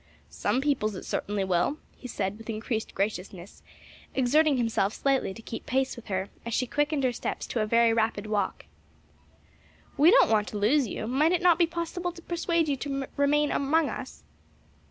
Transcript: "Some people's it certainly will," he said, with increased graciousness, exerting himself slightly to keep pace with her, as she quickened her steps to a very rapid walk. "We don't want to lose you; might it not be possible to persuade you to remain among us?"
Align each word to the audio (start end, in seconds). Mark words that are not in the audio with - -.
"Some 0.31 0.61
people's 0.61 0.95
it 0.95 1.05
certainly 1.05 1.43
will," 1.43 1.77
he 1.95 2.07
said, 2.07 2.39
with 2.39 2.49
increased 2.49 2.95
graciousness, 2.95 3.61
exerting 4.15 4.57
himself 4.57 4.93
slightly 4.95 5.31
to 5.31 5.43
keep 5.43 5.67
pace 5.67 5.95
with 5.95 6.07
her, 6.07 6.29
as 6.43 6.55
she 6.55 6.65
quickened 6.65 7.03
her 7.03 7.11
steps 7.11 7.45
to 7.45 7.61
a 7.61 7.67
very 7.67 7.93
rapid 7.93 8.25
walk. 8.25 8.65
"We 9.97 10.09
don't 10.09 10.31
want 10.31 10.47
to 10.47 10.57
lose 10.57 10.87
you; 10.87 11.05
might 11.05 11.33
it 11.33 11.41
not 11.43 11.59
be 11.59 11.67
possible 11.67 12.11
to 12.13 12.21
persuade 12.23 12.67
you 12.67 12.77
to 12.77 13.05
remain 13.15 13.51
among 13.51 13.89
us?" 13.89 14.23